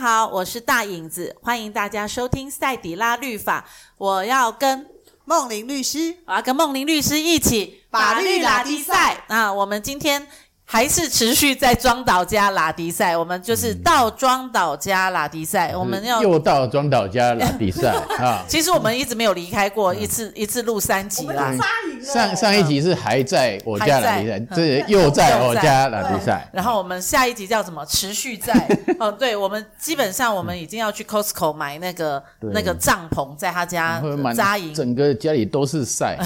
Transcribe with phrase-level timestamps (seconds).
[0.00, 3.66] 好，我是大影子，欢迎大家收听赛底拉律法。
[3.98, 4.86] 我要跟
[5.26, 9.52] 梦玲律师，我要跟梦玲律师一起法律拉力赛啊！
[9.52, 10.26] 我们今天。
[10.72, 18.44] 还是持续在庄岛加拉迪赛，我们就是到庄岛加拉迪赛，嗯、我们要又到庄岛加拉迪赛 啊！
[18.46, 21.52] 其实我们一直没有离开过，一次一次录三集啦。
[22.00, 26.48] 上上一集是还在我家拉迪赛，这又在我家拉迪赛。
[26.52, 27.84] 然后我们下一集叫什么？
[27.86, 28.54] 持续在
[29.00, 34.00] 哦，对，我们基本上我们已经要去 Costco 买那个那个帐篷，在他家
[34.36, 36.16] 扎营，整个家里都是赛。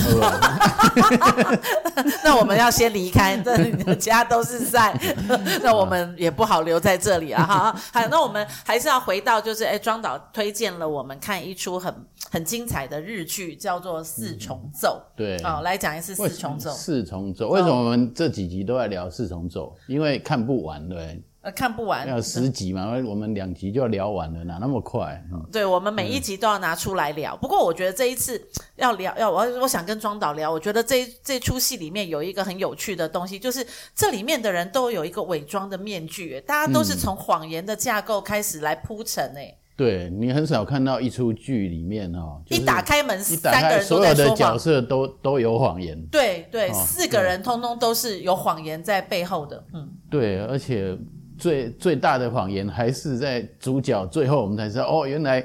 [2.23, 4.34] 那我们要先离开，这你的家都。
[4.35, 4.93] 都是在，
[5.63, 7.47] 那我们也不好留在这里啊！
[7.47, 11.95] 好，好，那我们还是要回到，就是哎，庄导推荐了我们看一出很
[12.33, 15.01] 很精彩的日剧，叫做《四重奏》。
[15.13, 16.71] 嗯、对，好，来讲一次《四重奏》。
[16.73, 19.73] 四重奏，为什么我们这几集都在聊《四重奏》？
[19.87, 21.23] 因为看不完，对。
[21.45, 25.23] 呃，看不完，要十集嘛，嗯、我们两集就要聊完了，哪那么快？
[25.31, 27.35] 嗯、对，我们每一集都要拿出来聊。
[27.35, 28.43] 嗯、不过我觉得这一次
[28.77, 33.63] 要聊，要我我想跟庄导聊，我觉得这这出戏里面有一个很有趣的东西，就是
[33.95, 50.97] 这里面的人都有一个伪装的面具，大家都是从谎言的架构开始来铺陈，哎、嗯，对，你很少看到一出剧里面哦，就是、一打开门，一打开三个人所有的角色都都有谎言，对对，哦、四个人通通都是有谎言在背后的，嗯，对，而且。
[51.39, 55.43] 最最大的谎言还是在主角最后，我们才知道哦，原来，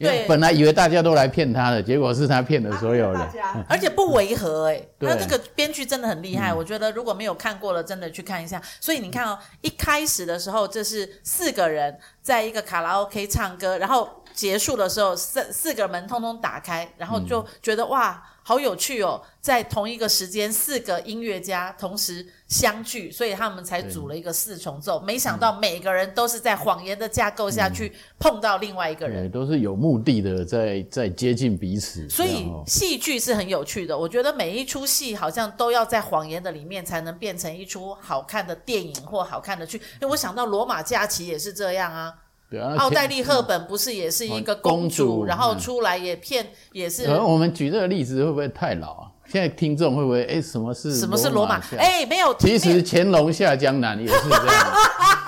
[0.00, 3.20] 原来本来以为大家都来骗他的，结果是他骗了所有人，
[3.68, 8.60] 而且不违和哎，他这个编剧真的很厉害，我觉得如果没有看过了，真的去看一下。
[8.80, 18.22] 所以你看哦，一开始的时候这是四个人在一个卡拉 OK 唱歌，然后结束的时候四四个门通通打开，然后就觉得哇。
[18.42, 24.98] 好有趣哦，在同一个时间，四个音乐家同时相聚，所以他们才组了一个四重奏。
[25.00, 32.08] 没想到每个人都是在谎言的架构下去碰到另外一个人，都是有目的的在在接近彼此。
[32.08, 39.78] 所以戏剧是很有趣的，我觉得每一出戏好像都要在谎言的里面才能变成一出好看的电影或好看的剧。
[40.00, 42.14] 因为我想到《罗马假期》也是这样啊。
[42.50, 47.06] 对啊，奥黛丽·赫本不是也是一个公主，公主然后出来也骗，也是。
[47.06, 49.06] 我们举这个例子会不会太老啊？
[49.26, 51.60] 现在听众会不会哎，什么是什么是罗马？
[51.78, 52.34] 哎，没有。
[52.34, 54.72] 其实乾隆下江南也是这样。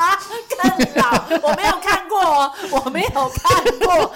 [1.42, 4.12] 我没有看过哦，我没有看过。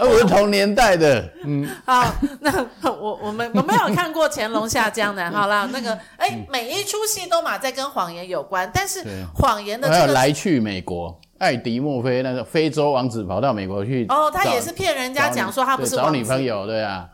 [0.00, 1.68] 我是同年代的，嗯。
[1.84, 5.30] 好，那我我们我没有看过乾隆下江南。
[5.32, 9.04] 好了，那个哎，每一出戏都嘛在跟谎言有关，但是
[9.34, 10.00] 谎言的这个。
[10.00, 11.18] 还有来去美国。
[11.38, 17.08] 艾迪墨菲那个非洲王子跑到美国去哦，他也是骗人家讲说他不是找女朋友，对啊。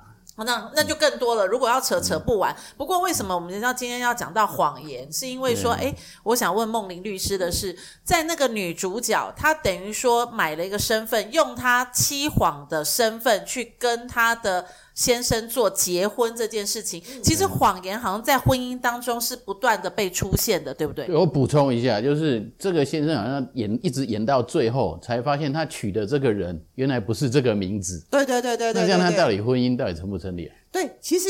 [0.44, 1.46] 那那就更多了。
[1.46, 2.54] 如果要扯扯不完。
[2.76, 5.10] 不过为什么我们要今天要讲到谎言？
[5.12, 14.66] 是因为说，哎，我想问梦玲律师的是，在那个女主角，她等于说买了一个身份，用她欺谎的身份去跟她的。
[14.96, 21.06] 先生做结婚这件事情，其实谎言好像在婚姻当中是不断的被出现的，对不对？
[21.14, 28.02] 我补充一下，就是这个先生好像演一直演到最后，才发现他娶的这个人原来不是这个名字。
[28.10, 28.80] 对对对对对。
[28.80, 30.56] 那这样他到底婚姻到底成不成立啊？
[30.72, 31.28] 对，其实，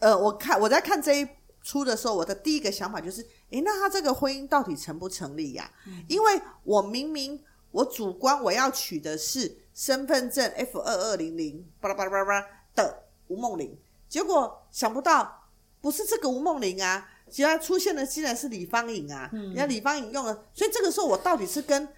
[0.00, 1.26] 呃，我看我在看这一
[1.62, 5.70] 出的时候，我的第一个想法就是，诶，那他这个婚姻到底成不成立呀？
[5.86, 6.04] 嗯。
[6.06, 7.40] 因为我明明
[7.70, 12.46] 我主观我要娶的是身份证 F 二二零零，巴拉巴拉巴拉。
[12.74, 13.76] 的吴梦玲，
[14.08, 15.48] 结果想不到
[15.80, 19.28] 不是这个吴梦玲啊，其他出现的竟然是李芳颖啊！
[19.32, 21.88] 嗯，人家李芳颖用了，所以这个时候我到底是跟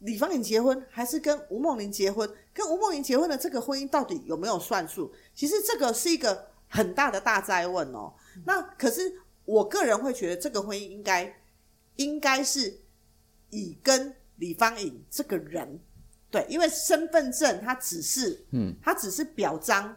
[0.00, 2.28] 李芳颖结婚，还是跟吴梦玲结婚？
[2.52, 5.12] 跟吴梦玲结婚的这个婚姻到底有没有算数？
[5.34, 8.12] 其实这个是一个很大的大哉问哦。
[8.44, 11.40] 那可是我个人会觉得这个婚姻应该
[11.96, 12.80] 应该是
[13.50, 15.80] 以跟李芳颖这个人
[16.30, 19.96] 对，因为身份证它只是嗯，它只是表彰。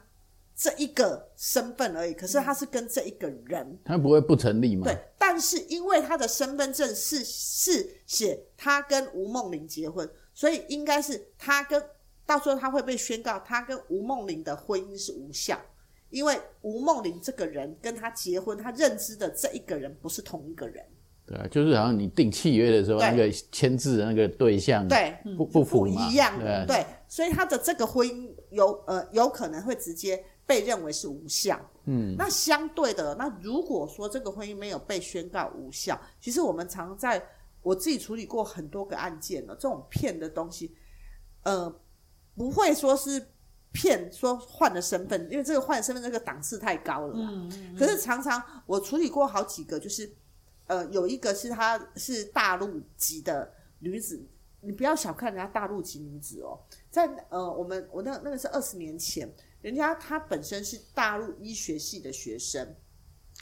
[0.62, 4.84] 这一个身份而已，可是他是跟这一个人，他不会不成立吗？
[4.84, 11.82] 对，但是因为他的身份证是是写他跟吴梦玲结婚，所以应该是他跟
[12.26, 15.58] 到时候他会被宣告他跟吴梦玲的婚姻是无效，
[16.10, 20.86] 因为吴梦玲这个人跟他结婚，他认知的这一个人不是同一个人。
[21.26, 30.22] 对啊，就是好像你订契约的时候，那个签字的那个对象对不不符一样的对，对，所以他的这个婚姻有呃有可能会直接。
[30.50, 37.24] 被认为是无效，嗯，那相对的，那如果说这个婚姻没有被宣告无效，其实我们常在
[37.62, 40.76] 我自己处理过很多个案件了，这种骗的东西，
[41.44, 41.72] 呃，
[42.36, 43.24] 不会说是
[43.72, 50.12] 骗说换了身份，因为这个换身份这个档次太高了，嗯，嗯，嗯，可是常常我处理过好几个，就是
[50.66, 54.20] 呃，有一个是她是大陆籍的女子，
[54.62, 56.58] 你不要小看人家大陆籍女子哦，
[56.90, 59.32] 在呃，我们我那那个是二十年前，
[59.62, 62.76] 人家他本身是大陆医学系的学生，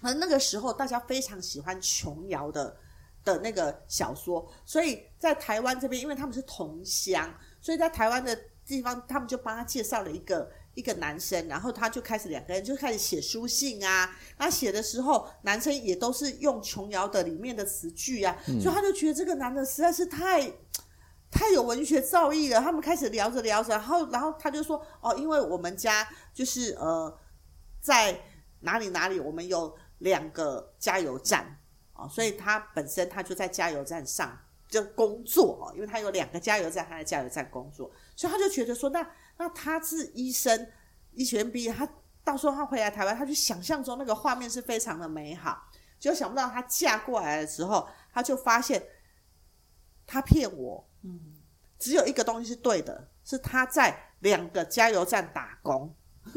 [0.02, 2.76] 而那个时候大家非常喜欢琼瑶的
[3.24, 7.32] 的那个小说，所以在台湾这边，因为他们是同乡，
[7.62, 8.36] 所以在台湾的
[8.66, 20.52] 地方，他们就帮他介绍了一个一个男生，然后他就开始两个人就开始写书信啊，他写的时候，男生也都是用琼瑶的里面的词句啊，嗯、所以他就觉得这个男的实在是太。
[21.30, 27.16] 太有文学造诣了，他们开始聊着聊着，然后然后他就说哦，因为我们家就是呃
[27.82, 28.20] 在
[28.62, 31.60] 哪里哪里，我们有两个加油站
[31.94, 34.38] 哦，所以他本身他就在加油站上
[34.70, 39.06] 就工作哦，因为他有两个加油站，他在加油站工作，所以他就觉得说，那
[39.38, 40.72] 那他是医生，
[41.12, 41.88] 医学院毕业，他
[42.24, 45.68] 到时候他回来台湾，他就想象中那个画面是非常的美好，
[46.00, 48.82] 就想不到他嫁过来的时候，他就发现
[50.06, 50.87] 他骗我。
[51.04, 51.20] 嗯，
[51.80, 55.94] 只有一个东西是对的，是他在两个加油站打工，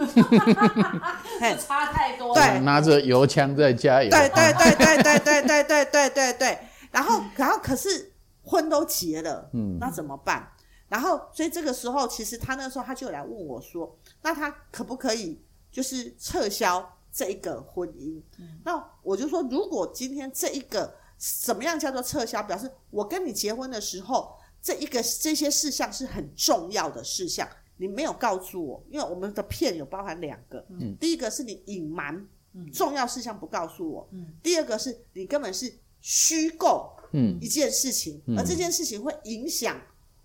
[1.59, 2.35] 差太多了。
[2.35, 4.11] 对，拿着油枪在加油。
[4.11, 6.59] 对对对对对对对对对对对。
[6.91, 8.13] 然后，然后可是
[8.43, 10.53] 婚都结了，嗯，那怎么办？
[10.89, 15.41] 然后，所以这个时候，其实他那个时候他就来问我说：“那他可不可以
[15.71, 22.43] 就是撤销这一个婚姻？”嗯，那我就说：“如果今天这一个什么样叫做撤销？
[22.43, 32.29] 表示我跟你结婚的时候。”这一个这些事项是很重要的事项，你没有告诉我，因为我们的骗有包含两个，嗯，第一个是你隐瞒
[32.73, 39.81] 重要事项不告诉我，嗯，第二个是你根本是虚构，嗯，一件事情，嗯，而这件事情会影响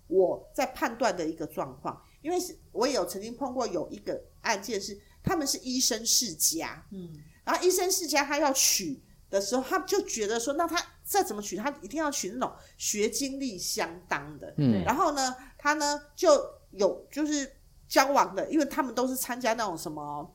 [0.06, 7.10] 我在判断的一个状况，因为是我也有曾经碰过有一个案件是他们是医生世家，嗯，
[7.44, 9.00] 然后医生世家他要娶
[9.36, 14.52] 的时候，他就觉得说，那他再怎么娶，他一定要娶那种学经历相当的。
[14.56, 16.28] 嗯，然后呢，他呢就
[16.70, 17.48] 有就是
[17.86, 20.34] 交往的，因为他们都是参加那种什么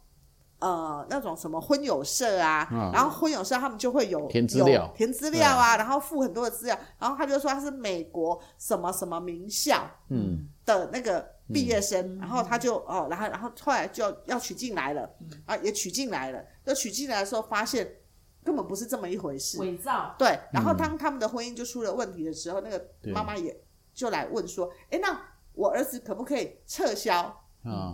[0.59, 15.09] 呃那种什么婚友社啊，嗯、然后婚友社他们就会有填资料，填资料啊，然后附很多的资料，然后他就说他是美国什么什么名校嗯的那个毕业生，嗯、然后他就哦，然后然后后来就要娶进来了，
[15.45, 17.97] 啊也娶进来了，就娶进来的时候发现。
[18.43, 20.15] 根本不是这么一回事，伪造。
[20.17, 23.55] 对，然后当他们的婚姻就出了问题的时候，嗯、那个妈妈也
[23.93, 25.21] 就来问说：“哎，那
[25.53, 27.43] 我儿子可不可以撤销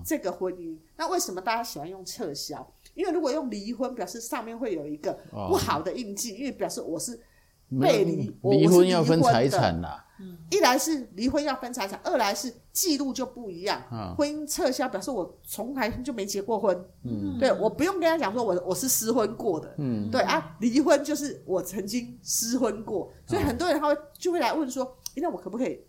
[0.05, 0.75] 这个婚姻？
[0.75, 2.65] 哦、那为什么大家喜欢用撤销？
[2.93, 7.19] 因为如果用离婚，表示上面会有一个不好的印记，哦、因为表示我是
[7.79, 10.05] 被离，离婚要分财产啦。
[10.49, 13.81] 一来是离婚要分财产，二来是记录就不一样。
[13.91, 16.85] 哦、婚姻撤销表示我从来就没结过婚。
[17.03, 19.75] 嗯，对，我不用跟他讲说我我是失婚过的。
[19.77, 25.85] 嗯，对啊，离婚就是我曾经失婚过，所以很多人他会就会来问说，那我可不可以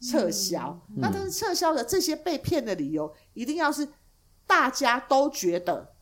[0.00, 0.78] 撤销？
[0.90, 3.88] 嗯、那但是撤销的这些被骗的理由，一定要是
[4.46, 5.94] 大家都觉得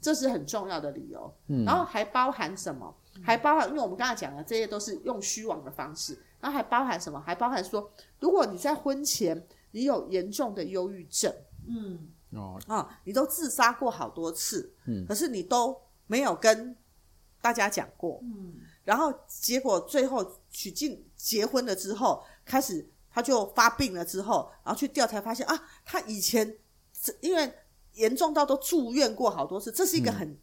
[0.00, 1.34] 这是很重要的理由。
[1.48, 2.94] 嗯，然后还包含什么？
[3.22, 6.24] 还包含，因为我们刚才讲的这些都是用虚妄的方式。
[6.40, 7.20] 那还包含什么？
[7.20, 11.32] 还包含说，如果你在婚前你有严重的忧郁症，
[11.68, 16.76] 嗯，哦，啊，你都自杀过好多次，嗯，可是你都没有跟
[17.40, 26.58] 大家讲过，嗯，然后结果最后娶进结婚了之后，开始他就发病了之后，然后去调查发现啊，他以前
[27.20, 27.52] 因为
[27.92, 30.36] 严重到都住院过好多次，这是一个很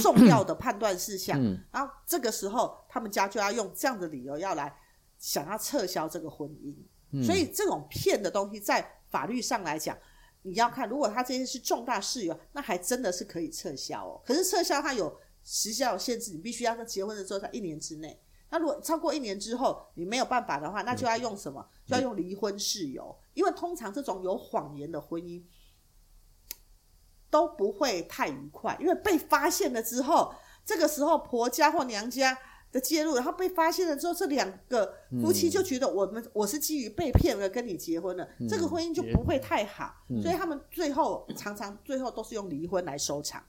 [0.00, 4.74] 重要的判断事项，嗯，然后这个时候他们家就要用这样的理由要来。
[5.22, 6.74] 想要撤销这个婚姻，
[7.10, 9.94] 嗯、所以这种骗的东西在法律上来讲，
[10.40, 14.18] 你要看，如果他这些是重大事由，那还真的是可以撤销哦。
[14.24, 18.18] 可是撤销它有时效限制，你必须要在结婚的时候在一年之内。
[18.48, 21.60] 那如果超过一年之后你没有办法的话，那就要用什么？
[21.60, 23.14] 嗯、就要用离婚事由。
[23.34, 25.42] 因为通常这种有谎言的婚姻
[27.30, 30.34] 都不会太愉快，因为被发现了之后，
[30.64, 32.36] 这个时候婆家或娘家。
[32.72, 43.42] 的介入，然后被发现了之后，这两个夫妻就觉得我们、嗯、我是基于被骗而跟你结婚了，嗯、这个婚姻就不会太好，嗯、所以他们最后常常最后都是用离婚来收场。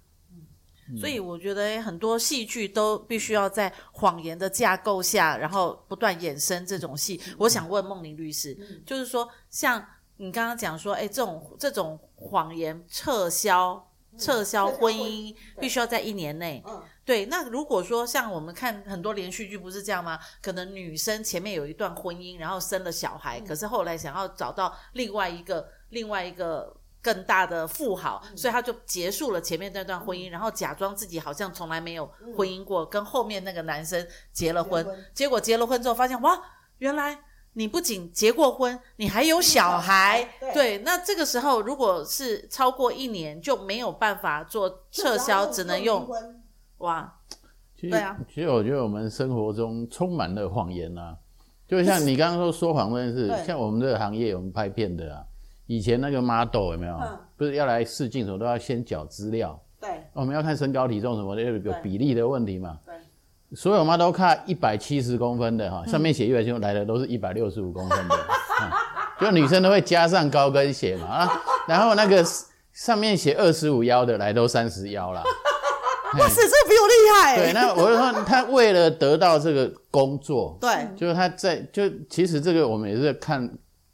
[0.90, 7.22] 嗯、所以我觉得很多戏剧都必须要在谎言的架构下，然后不断衍生这种戏。
[7.28, 9.86] 嗯、我想问孟玲律师，嗯、就是说，像
[10.22, 16.64] 你刚刚讲说，哎，这种这种谎言撤销撤销婚姻，必须要在一年内。
[16.68, 20.20] 嗯对，那如果说像我们看很多连续剧，不是这样吗？
[20.40, 32.06] 可能女生前面有一段婚姻，然后生了小孩，嗯、可是后来想要找到另外一个另外一个更大的富豪，嗯、所以她就结束了前面那段婚姻，嗯、然后假装自己好像从来没有
[32.38, 34.86] 婚姻过，嗯、跟后面那个男生结了婚
[35.16, 36.40] 结果结了婚之后发现，哇，
[36.78, 37.20] 原来
[37.54, 46.08] 你不仅结过婚，你还有小孩，对，对，那这个时候如果是超过一年，就没有办法做撤销，只能用
[46.78, 47.14] 哇，
[47.76, 51.18] 其实对啊，其实我觉得我们生活中充满了谎言啊，
[51.68, 55.22] 就像你刚刚说说谎这件事，像我们这个行业，我们拍片的啊，
[55.68, 56.96] 以前那个 model 有没有？
[56.96, 62.91] 嗯、不是要来试镜什么都要先缴资料，对，我们要看身高体重什么的，有有比例的问题嘛，对。
[63.54, 68.16] 所有 model 卡一百七十公分的哈，上面写一百七来的都是一百六十五公分的，
[68.62, 68.72] 嗯，
[69.20, 72.24] 就女生都会加上高跟鞋嘛啊，然后那个
[72.72, 75.22] 上面写二十五腰的来都三十腰啦。
[76.20, 77.38] 哇塞，这个比我厉害。
[77.38, 83.50] 对，那我就说他为了得到这个工作，对，就是他在就其实这个我们也是看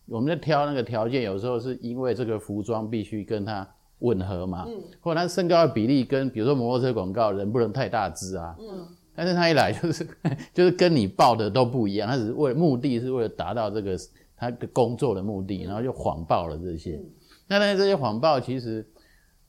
[0.08, 3.68] 我们在挑那个条件，有时候是因为这个服装必须跟他
[4.00, 8.88] 吻合嘛，嗯，或者他身高的比例跟比如说摩托车广告人不能太大只啊，嗯。
[9.18, 10.08] 但是他一来就是
[10.54, 13.98] 就是跟你报的都不一样，他只是为目的是为了达到这个
[14.36, 17.02] 他的工作的目的，然后就谎报了这些。
[17.48, 18.88] 那但是这些谎报其实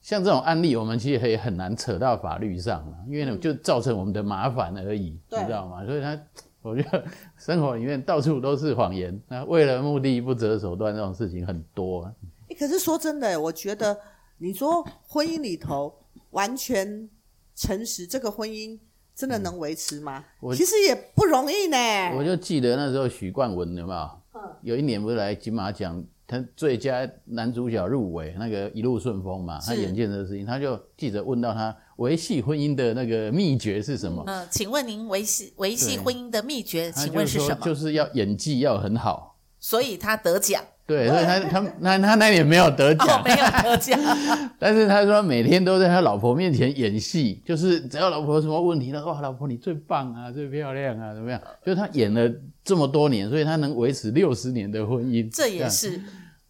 [0.00, 5.84] 像这种案例，我们其实也很难扯到法律上了，因为就造成我们的麻烦而已，你知道吗？
[5.84, 6.18] 所以他
[6.62, 7.04] 我觉得
[7.36, 12.10] 生活里面到处都是谎言，那为了目的不择手段这种事情很多。
[12.48, 13.94] 欸，可是说真的，我觉得
[14.38, 15.94] 你说婚姻里头
[16.30, 17.06] 完全
[17.54, 18.78] 诚实，这个婚姻。
[19.18, 20.24] 真的能维持吗？
[20.38, 21.76] 我其实也不容易呢。
[22.16, 24.10] 我就记得那时候许冠文有没有？
[24.34, 34.22] 嗯，有一年不是来金马奖，他最佳男主角入围，那个一路顺风嘛，他演见这个事情，他就记者问到他维系婚姻的那个秘诀是什么？
[34.28, 37.66] 嗯，请问您维系维系婚姻的秘诀，请问是什么？
[37.66, 40.62] 就是要演技要很好，所以他得奖。
[40.88, 44.00] 对，所以他他那他那年没有得奖，哦，没有得奖。
[44.58, 51.38] 但是他说每天都在他老婆面前演戏，就是只要老婆有什么问题，他说哇，老婆你最棒啊，最漂亮啊，怎么样？
[51.62, 52.26] 就是他演了
[52.64, 56.00] 这么多年，所以他能维持六十年的婚姻，这也是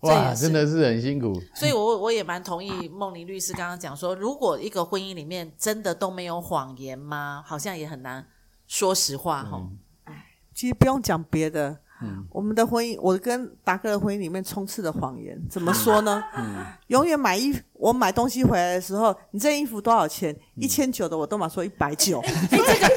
[0.03, 1.35] 哇，真的是很辛苦。
[1.57, 7.43] 所以我我也蛮同意梦玲律师刚刚讲说，如果一个婚姻里面真的都没有谎言吗？
[7.45, 8.25] 好像也很难
[8.69, 9.69] 说实话哈。
[10.05, 10.17] 哎、嗯，
[10.55, 11.79] 其实不用讲别的。
[12.01, 16.23] 嗯，我们的婚姻，我跟达哥的婚姻里面充斥着谎言，怎么说呢？
[16.37, 20.35] 嗯，永远买衣服，我买东西回来的时候，你这衣服多少钱？
[20.55, 22.21] 一千九的我都马说一百九。
[22.27, 22.89] 哎，这个，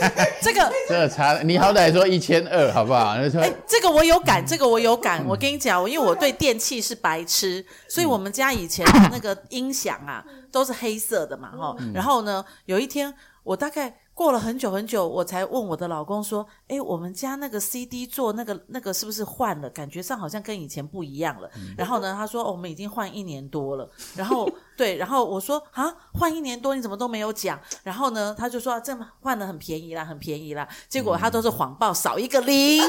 [0.41, 3.15] 这个，这个差，你好歹说一千二，好不好？
[3.15, 5.25] 哎，这个我有感，这个我有感。
[5.27, 11.75] 我跟你讲，因为我对电器是白痴，所以我们家以前的那个音响啊，都是黑色的嘛，哈。
[11.93, 14.00] 然后呢，有一天我大概。
[14.13, 19.69] 过了很久很久，我才问我的老公说：“诶，我们家那个 CD 座那个那个是不是换了？
[19.69, 21.49] 感觉上好像跟以前不一样了。
[21.55, 32.83] 嗯”然后呢，他说：“哦，我们已经换一年多了。”然后 对，然后我说：“啊，换一年多你怎么都没有讲？”然后呢，他就说：“这么换的很便宜啦，很便宜啦。”结果他都是谎报，少一个零。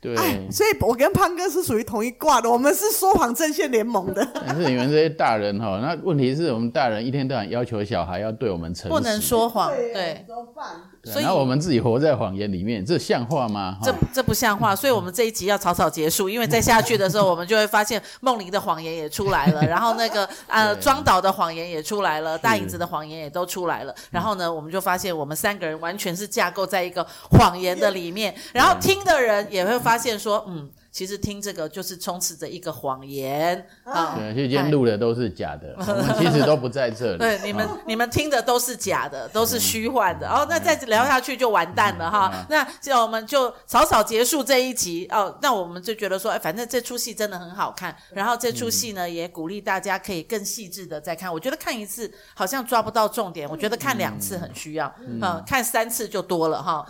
[0.00, 0.14] 对，
[0.50, 4.26] 所以我跟胖哥是属于同一挂的，我们是说谎阵线联盟的。
[4.46, 10.66] 但是你们这些大人哈，那问题是我们大人一天到晚要求小孩要对我们诚实，不能说谎，对，怎么办？
[11.12, 13.78] 所以我们自己活在谎言里面，这像话吗？
[13.82, 30.68] 这这不像话，所以我们这一集要草草结束，因为再下去的时候，我们就会发现梦玲的谎言也出来了， 然后那个呃庄导的谎言也出来了，大影子的谎言也都出来了，然后呢，我们就发现我们三个人完全是架构在一个谎言的里面，然后听的人也会发现说，嗯。
[30.96, 34.16] 其实听这个就是充斥着一个谎言啊！
[34.16, 37.18] 对，今天录的都是假的， 我们其实都不在这里。
[37.18, 40.26] 对，你们你们听的都是假的，都是虚幻的。
[40.26, 42.46] 哦，那再聊下去就完蛋了哈。
[42.48, 45.38] 那就我们就草草结束这一集哦。
[45.42, 47.94] 那我们就觉得说，哎，反正这出戏真的很好看。
[48.14, 51.30] 然后这出戏呢，也鼓励大家可以更细致的再看。
[51.30, 54.90] 我觉得看一次好像抓不到重点，我觉得看两次很需要。
[55.06, 56.86] 嗯，看三次就多了哈。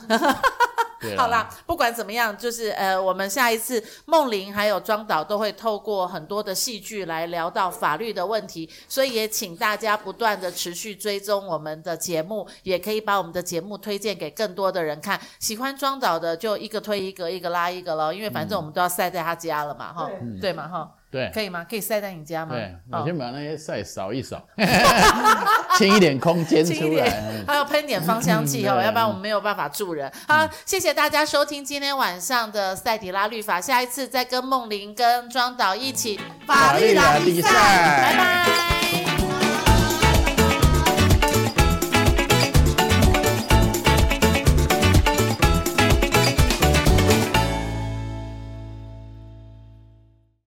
[1.14, 15.20] 好啦，不管怎么样，就是呃，我们下一次梦玲还有庄导都会透过很多的戏剧来聊到法律的问题，所以也请大家不断的持续追踪我们的节目，也可以把我们的节目推荐给更多的人看。
[15.38, 20.90] 喜欢庄导的就一个推一个，一个拉一个咯，因为反正我们都要晒在他家了嘛，哈、嗯，对嘛，哈。
[21.16, 21.64] 对，可以吗？
[21.68, 22.54] 可以晒在你家吗？
[22.54, 24.46] 对，我先把那些晒扫一扫，
[25.78, 27.08] 清一点空间出来，
[27.48, 30.12] 还要喷点芳香剂哦，要不然我们没有办法住人。
[30.28, 38.85] 好，谢谢大家收听今天晚上的赛迪拉律法，下一次再跟梦玲跟庄导一起法律拉力赛，拜拜。